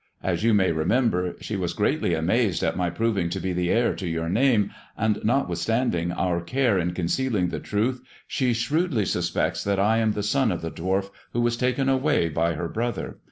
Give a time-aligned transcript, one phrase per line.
[0.23, 3.93] As you may remember, she was greatly amazed at my proving to be the heir
[3.97, 9.77] to your name, and, notwithstanding our care in concealing the truth, she shrewdly suspects that
[9.79, 13.19] I am the son of the dwarf who was taken away by her brother.